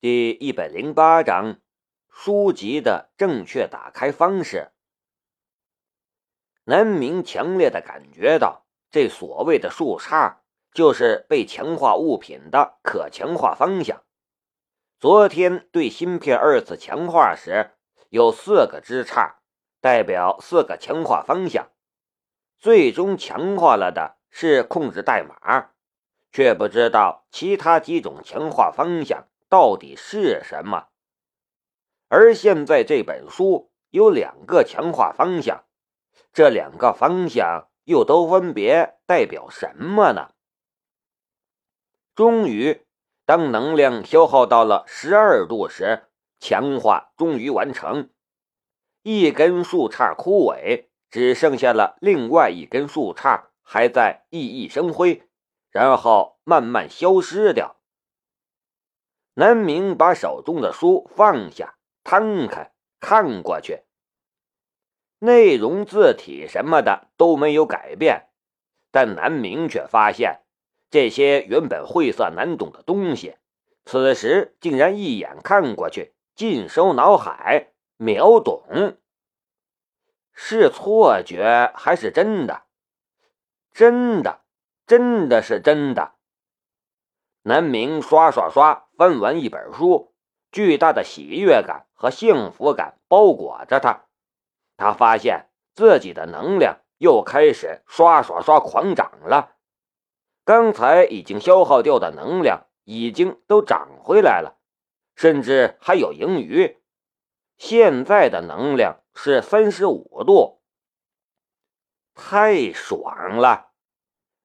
[0.00, 1.58] 第一百零八章，
[2.08, 4.70] 书籍的正确打开方式。
[6.62, 10.36] 南明强烈的感觉到，这所谓的树杈
[10.72, 14.04] 就是被强化物品的可强化方向。
[15.00, 17.72] 昨天对芯片二次强化时，
[18.10, 19.38] 有四个枝杈，
[19.80, 21.72] 代表四个强化方向。
[22.56, 25.72] 最终强化了的是控制代码，
[26.30, 29.26] 却不知道其他几种强化方向。
[29.48, 30.88] 到底是什么？
[32.08, 35.64] 而现在这本书有两个强化方向，
[36.32, 40.32] 这两个方向又都分别代表什么呢？
[42.14, 42.84] 终于，
[43.24, 46.08] 当能量消耗到了十二度时，
[46.40, 48.10] 强化终于完成。
[49.02, 55.28] 一根树杈枯萎，只剩下了另外一根树杈还在熠熠生辉，
[55.70, 57.77] 然后慢慢消失掉。
[59.38, 63.84] 南明把手中的书放下，摊开看过去，
[65.20, 68.30] 内容字体什么的都没有改变，
[68.90, 70.40] 但南明却发现，
[70.90, 73.36] 这些原本晦涩难懂的东西，
[73.84, 78.96] 此时竟然一眼看过去尽收脑海，秒懂。
[80.32, 82.64] 是错觉还是真的？
[83.70, 84.40] 真的，
[84.84, 86.14] 真的是真的。
[87.42, 90.12] 南明刷刷刷翻完一本书，
[90.50, 94.06] 巨大的喜悦感和幸福感包裹着他。
[94.76, 99.54] 他发现自己的能量又开始刷刷刷狂涨了。
[100.44, 104.58] 刚才已经消耗掉的能量已经都涨回来了，
[105.14, 106.82] 甚至还有盈余。
[107.56, 110.60] 现在的能量是三十五度，
[112.16, 113.70] 太爽了！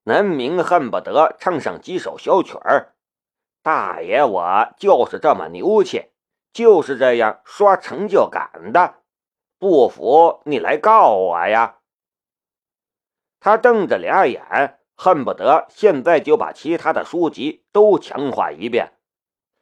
[0.04, 2.93] 南明恨不得唱上几首小曲儿。
[3.64, 6.12] 大爷，我就是这么牛气，
[6.52, 8.96] 就是这样刷成就感的。
[9.58, 11.78] 不服你来告我呀！
[13.40, 18.92] 他瞪着俩眼，恨不得现在就把其他的书籍都强化一遍，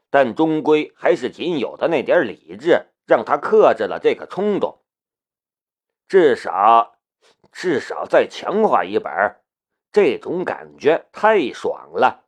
[0.09, 4.83] 但终归还是仅有的那点理智让他克制了这个冲动。
[6.07, 6.95] 至少，
[7.51, 9.13] 至少再强化一本，
[9.91, 12.25] 这种感觉太爽了。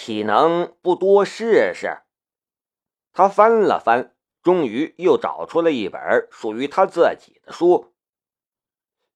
[0.00, 1.98] 岂能不多试试？
[3.12, 4.14] 他翻了翻，
[4.44, 7.92] 终于又找出了一本属于他自己的书。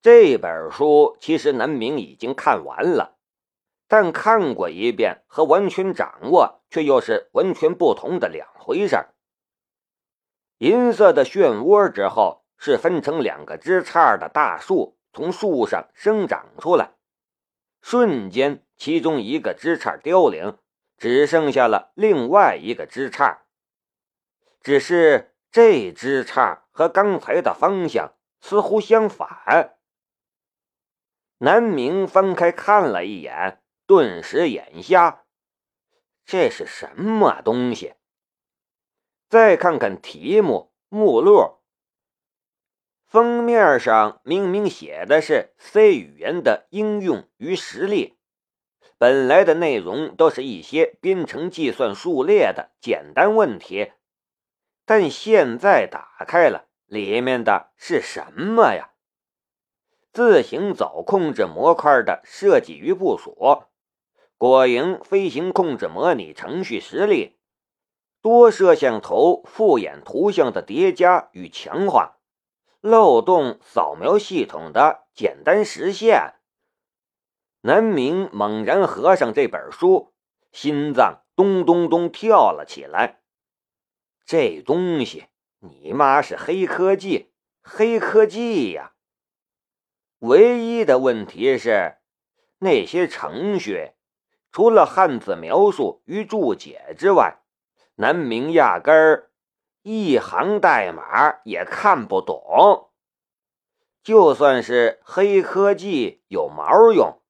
[0.03, 3.16] 这本书其实南明已经看完了，
[3.87, 8.97] 但看过一遍和完全掌握却又是完全不同的两回事。
[10.59, 16.97] 银色的漩涡之后是分成两个枝杈的大树从树上生长出来，
[17.81, 20.59] 瞬间其中一个枝杈凋零。
[21.02, 23.38] 只剩下了另外一个枝杈，
[24.60, 29.76] 只是这枝杈和刚才的方向似乎相反。
[31.38, 35.24] 南明翻开看了一眼，顿时眼瞎，
[36.24, 37.94] 这是什么东西？
[39.28, 41.58] 再看看题目目录，
[43.08, 48.20] 封面上明明写的是 C 语言的应用与实例。
[48.98, 53.93] 本来的内容都是一些编程计算数列的简单问题，
[54.84, 58.91] 但现在打开了，里面的是什么呀？
[60.12, 63.65] 自行走控制模块的设计与部署，
[64.37, 67.38] 果蝇飞行控制模拟程序实例，
[68.21, 72.19] 多摄像头复眼图像的叠加与强化，
[72.81, 76.34] 漏洞扫描系统的简单实现。
[77.64, 80.12] 南明猛然合上这本书，
[80.50, 83.20] 心脏咚咚咚跳了起来。
[84.26, 85.26] 这东西，
[85.60, 87.30] 你妈是黑科技，
[87.62, 88.94] 黑科技呀！
[90.18, 91.98] 唯一的问题是，
[92.58, 93.92] 那些程序
[94.50, 97.42] 除了汉字描述与注解之外，
[97.94, 99.30] 南明压根儿
[99.82, 102.91] 一行代码也看不懂。
[104.03, 107.22] 就算是黑科技，有毛用！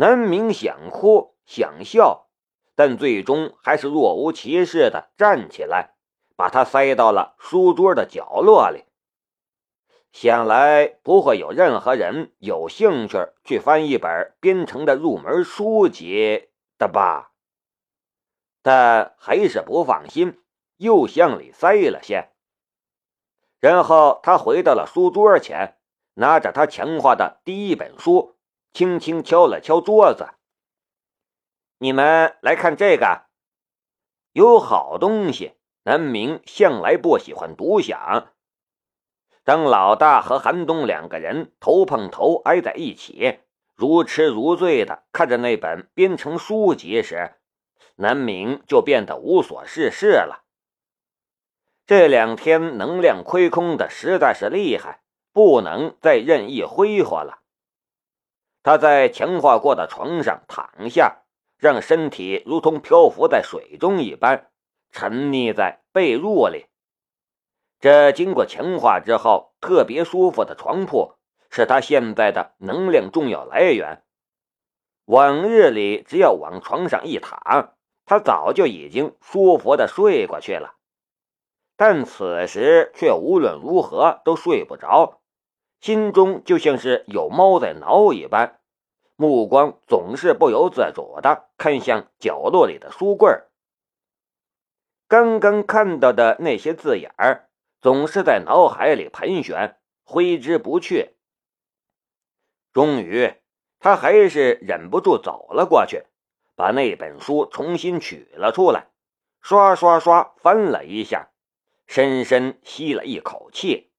[0.00, 2.30] 南明想哭想笑，
[2.74, 5.90] 但最终还是若无其事的站起来，
[6.36, 8.84] 把它塞到了书桌的角落里。
[10.10, 16.48] 想来不会有任何人有兴趣去翻一本编程的入门书籍
[16.78, 17.32] 的吧？
[18.62, 20.40] 但还是不放心，
[20.78, 22.30] 又向里塞了些。
[23.58, 25.76] 然后他回到了书桌前，
[26.14, 28.38] 拿着他强化的第一本书。
[28.72, 30.30] 轻轻敲了敲桌子，
[31.78, 33.26] 你们来看这个。
[34.32, 38.32] 有好东西，南明向来不喜欢独享。
[39.42, 43.40] 当老大和韩东两个人头碰头挨在一起，
[43.74, 47.34] 如痴如醉的看着那本编程书籍时，
[47.96, 50.44] 南明就变得无所事事了。
[51.86, 55.02] 这两天能量亏空的实在是厉害，
[55.32, 57.40] 不能再任意挥霍了。
[58.62, 61.22] 他在强化过的床上躺下，
[61.56, 64.50] 让身体如同漂浮在水中一般，
[64.90, 66.66] 沉溺在被褥里。
[67.78, 71.14] 这经过强化之后特别舒服的床铺，
[71.48, 74.02] 是他现在的能量重要来源。
[75.06, 77.74] 往日里，只要往床上一躺，
[78.04, 80.74] 他早就已经舒服的睡过去了。
[81.76, 85.19] 但此时却无论如何都睡不着，
[85.80, 88.60] 心中就像是有猫在挠一般，
[89.16, 93.30] 目光总是不由自主的看向角落里的书柜
[95.08, 97.48] 刚刚看到的那些字眼儿。
[97.82, 101.16] 总是在脑海里盘旋，挥之不去。
[102.74, 103.36] 终于，
[103.78, 106.04] 他还是忍不住走了过去，
[106.54, 108.90] 把那本书重新取了出来，
[109.40, 111.30] 刷刷刷翻了一下，
[111.86, 113.89] 深深吸了一口气。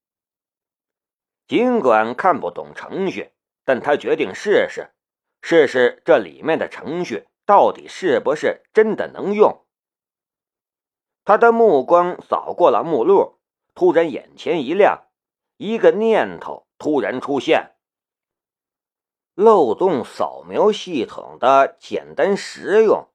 [1.52, 3.34] 尽管看不懂程序，
[3.66, 4.92] 但他决定试试，
[5.42, 9.66] 试试这里面的程序到底是不是真的能用。
[11.26, 13.42] 他的目光扫过了目录。
[13.76, 15.10] 突然，眼前一亮，
[15.58, 17.76] 一个念头突然出现：
[19.36, 23.10] 漏洞扫描系统的简单实用，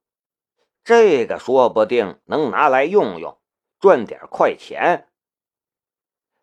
[0.84, 3.38] 这个说不定能拿来用用，
[3.80, 5.08] 赚点快钱。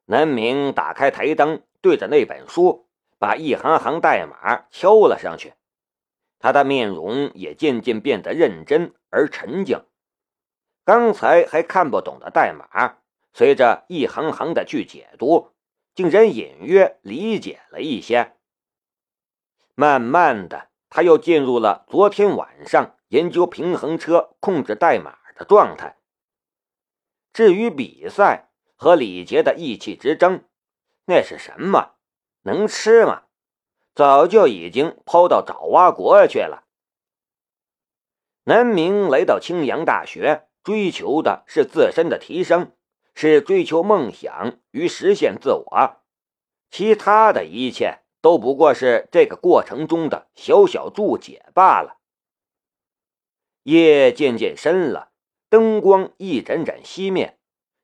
[0.06, 2.88] 南明打开台灯，对着那本书，
[3.20, 5.54] 把一行行代码敲了上去。
[6.40, 9.84] 他的面容也渐渐变得认真而沉静。
[10.86, 12.98] 刚才还看不懂的代码。
[13.36, 15.50] 随着一行行的去解读，
[15.96, 18.34] 竟然隐约理解了一些。
[19.74, 25.98] 慢慢的，他又进入了昨天晚上研究平衡车控制代码的状态。
[27.34, 30.44] 至于比赛和李杰的意气之争，
[31.06, 31.96] 那是什么？
[32.44, 33.24] 能吃吗？
[33.96, 36.66] 早就已经抛到爪哇国去了。
[38.44, 42.74] 南明来到青阳大学，追求的是自身的提升。
[43.16, 46.02] 是追求梦想与实现自我，
[46.72, 52.00] 其他的一切都不过是这个过程中的小小注解罢了。
[53.62, 55.12] 夜渐渐深了，
[55.48, 57.38] 灯光一盏盏熄灭，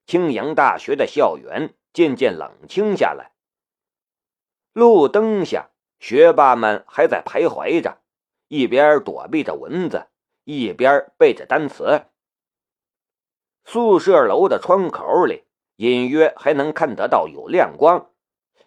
[0.08, 3.32] 青阳大学的校园渐渐冷清下来。
[4.74, 5.70] 路灯下，
[6.00, 8.02] 学霸们还在徘徊着，
[8.48, 10.08] 一边躲避着蚊子，
[10.44, 12.06] 一边背着单词。
[13.66, 15.44] 宿舍楼的窗口里，
[15.76, 18.10] 隐约还能看得到有亮光，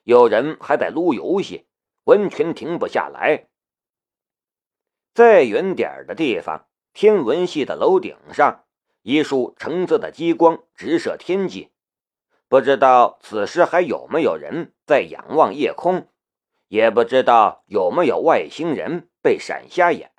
[0.04, 1.66] 有人还在撸游戏，
[2.04, 3.48] 完全停不下来。
[5.14, 8.64] 再远点的地方，天文系的楼顶上，
[9.02, 11.71] 一束橙色的激光直射天际，
[12.52, 16.08] 不知道此时还有没有人在仰望夜空，
[16.68, 20.10] 也不知道有没有外星人被闪瞎眼。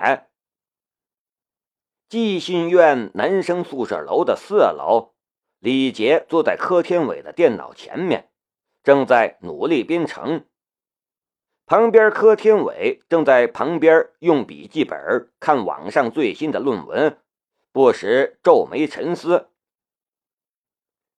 [2.10, 5.14] 寄信院男生宿舍楼的四楼，
[5.60, 8.32] 李杰坐在柯天伟的电脑前面，
[8.84, 10.48] 正在努力编程。
[11.68, 14.98] 旁边，柯天伟正在旁边用笔记本
[15.40, 17.16] 看网上最新的论文，
[17.72, 19.52] 不时皱眉沉思。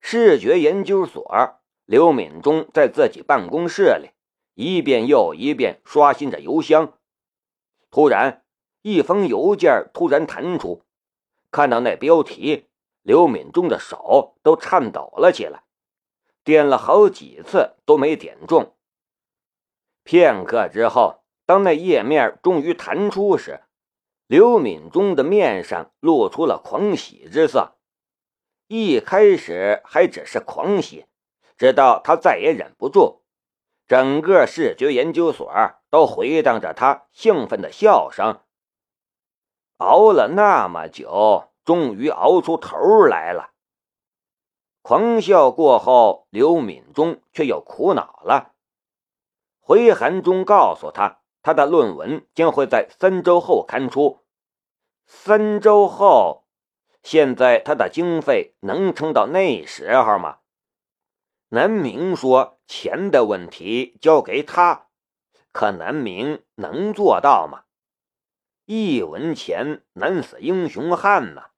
[0.08, 4.12] 视觉研究所，刘敏忠在自己办公室里
[4.54, 6.94] 一遍又一遍刷新着邮箱，
[7.90, 8.44] 突然，
[8.84, 10.84] 一封邮件突然弹出。
[11.50, 12.68] 看到那标题，
[13.02, 15.64] 刘敏忠的手都颤抖了起来，
[16.44, 18.76] 点了好几次都没点中。
[20.04, 23.62] 片刻之后，当那页面终于弹出时，
[24.28, 27.75] 刘敏忠的面上露出了狂喜之色。
[28.68, 31.06] 一开始还只是狂喜，
[31.58, 33.22] 直到他再也忍不住，
[33.88, 35.52] 整个视觉研究所
[35.90, 38.42] 都回荡着他兴奋的笑声。
[39.78, 43.52] 熬了那么久，终于熬出头来了。
[44.82, 48.54] 狂笑过后，刘敏忠却又苦恼了。
[49.60, 54.22] 回函中告诉他，他的论文将会在三周后刊出。
[55.06, 56.45] 三周后，
[57.06, 60.40] 现在他的经费能撑到那时候吗？
[61.50, 64.88] 南明说：“钱的问题交给他。”
[65.54, 67.66] 可南明能做到吗？
[68.66, 71.52] 一文钱难死英雄汉呐！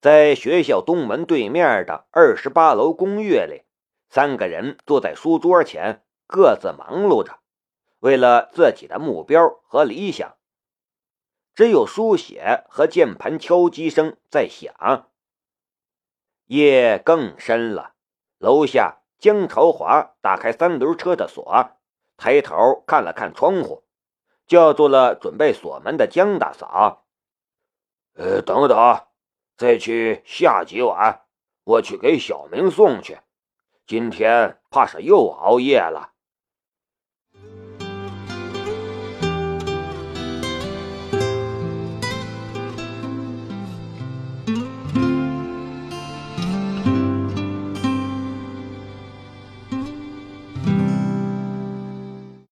[0.00, 3.64] 在学校东门对面的二十八楼公寓里，
[4.08, 7.40] 三个人坐在书桌前，各自忙碌着，
[7.98, 10.38] 为了自己的目标和理想。
[11.60, 15.10] 只有书写和键盘敲击声在响。
[16.46, 17.92] 夜更深了，
[18.38, 21.76] 楼下江朝华打开三轮车的锁，
[22.16, 23.84] 抬头看了看窗户，
[24.46, 27.04] 叫住了准备锁门的江大嫂
[28.16, 29.02] ：“呃，等等，
[29.58, 31.26] 再去下几碗，
[31.64, 33.18] 我去给小明送去。
[33.86, 36.12] 今天怕是又熬夜了。”